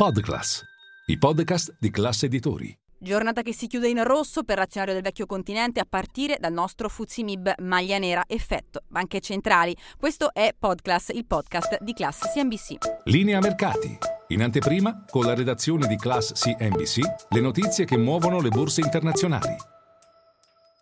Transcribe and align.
Podclass, 0.00 0.62
i 1.06 1.18
podcast 1.18 1.74
di 1.80 1.90
classe 1.90 2.26
editori. 2.26 2.72
Giornata 2.96 3.42
che 3.42 3.52
si 3.52 3.66
chiude 3.66 3.88
in 3.88 4.04
rosso 4.04 4.44
per 4.44 4.58
l'azionario 4.58 4.94
del 4.94 5.02
vecchio 5.02 5.26
continente 5.26 5.80
a 5.80 5.86
partire 5.88 6.36
dal 6.38 6.52
nostro 6.52 6.88
Fuzimib 6.88 7.52
maglia 7.62 7.98
nera 7.98 8.22
effetto 8.28 8.82
banche 8.86 9.18
centrali. 9.18 9.76
Questo 9.98 10.32
è 10.32 10.54
Podclass, 10.56 11.08
il 11.08 11.26
podcast 11.26 11.82
di 11.82 11.94
Class 11.94 12.32
CNBC. 12.32 12.76
Linea 13.06 13.40
mercati. 13.40 13.98
In 14.28 14.42
anteprima, 14.42 15.04
con 15.10 15.24
la 15.24 15.34
redazione 15.34 15.88
di 15.88 15.96
Class 15.96 16.32
CNBC, 16.32 17.00
le 17.30 17.40
notizie 17.40 17.84
che 17.84 17.96
muovono 17.96 18.40
le 18.40 18.50
borse 18.50 18.82
internazionali. 18.82 19.77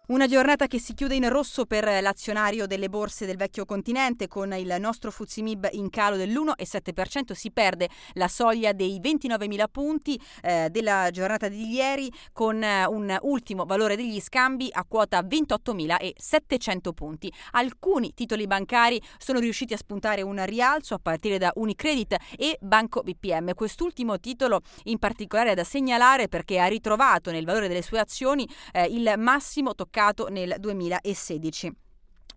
Una 0.09 0.29
giornata 0.29 0.69
che 0.69 0.79
si 0.79 0.95
chiude 0.95 1.17
in 1.17 1.29
rosso 1.29 1.67
per 1.67 1.83
l'azionario 2.01 2.69
delle 2.69 2.89
borse 2.89 3.27
del 3.27 3.37
vecchio 3.37 3.65
continente 3.65 4.29
con 4.29 4.53
il 4.53 4.77
nostro 4.79 5.11
Fuzimib 5.11 5.67
in 5.73 5.91
calo 5.91 6.15
dell'1,7%, 6.15 7.33
si 7.33 7.51
perde 7.51 7.89
la 8.13 8.29
soglia 8.29 8.73
dei 8.73 9.01
29.000 9.03 9.65
punti 9.69 10.17
eh, 10.43 10.69
della 10.71 11.11
giornata 11.11 11.49
di 11.49 11.73
ieri 11.73 12.09
con 12.33 12.63
eh, 12.63 12.87
un 12.87 13.19
ultimo 13.23 13.65
valore 13.65 13.97
degli 13.97 14.21
scambi 14.21 14.69
a 14.71 14.85
quota 14.85 15.21
28.700 15.23 16.93
punti. 16.95 17.33
Alcuni 17.53 18.15
titoli 18.15 18.47
bancari 18.47 19.03
sono 19.19 19.41
riusciti 19.41 19.75
a 19.75 19.77
spuntare 19.77 20.23
un 20.23 20.41
rialzo 20.47 20.95
a 20.95 21.01
partire 21.03 21.37
da 21.39 21.51
Unicredit 21.57 22.17
e 22.37 22.57
Banco 22.61 23.03
BPM. 23.03 23.55
Quest'ultimo 23.55 24.21
titolo 24.21 24.61
in 24.85 25.01
particolare 25.01 25.51
è 25.51 25.55
da 25.55 25.65
segnalare 25.65 26.29
perché 26.29 26.61
ha 26.61 26.67
ritrovato 26.67 27.33
nel 27.33 27.45
valore 27.45 27.67
delle 27.67 27.83
sue 27.83 27.99
azioni 27.99 28.49
eh, 28.71 28.85
il 28.85 29.13
massimo 29.17 29.75
toccato 29.75 29.95
mercato 29.97 30.29
nel 30.29 30.57
2016. 30.59 31.86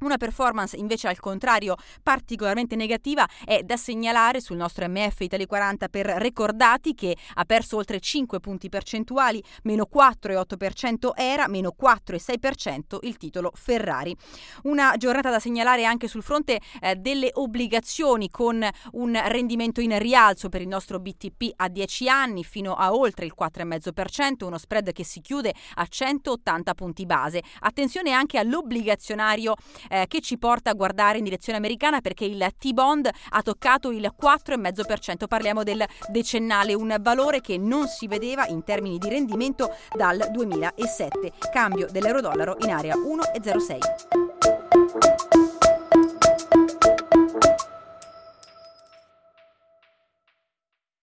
Una 0.02 0.16
performance 0.16 0.78
invece 0.78 1.10
al 1.10 1.20
contrario 1.20 1.76
particolarmente 2.02 2.78
negativa 2.78 3.28
è 3.44 3.64
da 3.64 3.76
segnalare 3.76 4.40
sul 4.40 4.56
nostro 4.56 4.88
MF 4.88 5.20
Italy 5.20 5.46
40 5.46 5.90
per 5.90 6.06
Recordati 6.06 6.96
che 6.96 7.18
ha 7.34 7.44
perso 7.44 7.76
oltre 7.76 8.00
5 8.00 8.40
punti 8.40 8.70
percentuali, 8.70 9.44
meno 9.64 9.90
4,8% 9.94 11.12
era, 11.16 11.50
meno 11.50 11.76
4,6% 11.78 13.00
il 13.02 13.18
titolo 13.18 13.52
Ferrari. 13.54 14.16
Una 14.64 14.96
giornata 14.96 15.30
da 15.30 15.40
segnalare 15.40 15.84
anche 15.84 16.08
sul 16.08 16.24
fronte 16.24 16.62
eh, 16.80 16.96
delle 16.96 17.32
obbligazioni 17.34 18.30
con 18.30 18.66
un 18.94 19.22
rendimento 19.26 19.82
in 19.82 19.98
rialzo 20.00 20.48
per 20.48 20.62
il 20.62 20.68
nostro 20.70 21.00
BTP 21.00 21.52
a 21.58 21.68
10 21.68 22.08
anni 22.08 22.46
fino 22.46 22.74
a 22.74 22.94
oltre 22.94 23.26
il 23.26 23.34
4,5%, 23.38 24.46
uno 24.46 24.58
spread 24.58 24.94
che 24.94 25.04
si 25.04 25.20
chiude 25.20 25.54
a 25.76 25.86
180 25.86 26.74
punti 26.74 27.06
base. 27.06 27.44
Attenzione 27.60 28.12
anche 28.12 28.38
all'obbligazionario 28.38 29.56
eh, 29.90 30.06
che 30.08 30.22
ci 30.22 30.38
porta 30.38 30.70
a 30.70 30.74
guardare 30.74 31.18
in 31.18 31.24
direzione 31.26 31.58
americana 31.58 32.00
perché 32.00 32.26
il 32.26 32.48
T-Bond 32.58 33.10
ha 33.30 33.42
toccato 33.42 33.92
il 33.92 34.14
4,5%, 34.22 35.28
parliamo 35.28 35.64
del 35.64 35.84
decennale, 36.08 36.74
un 36.74 36.96
valore 37.02 37.42
che 37.42 37.58
non 37.58 37.88
si 37.88 38.08
vedeva 38.08 38.48
in 38.48 38.64
termini 38.64 38.98
di 38.98 39.10
rendimento 39.10 39.76
dal 39.96 40.30
2007. 40.32 41.34
Cambio 41.52 41.88
dell'euro-dollaro 41.90 42.58
in 42.62 42.70
area 42.70 42.96
1,06. 42.96 44.29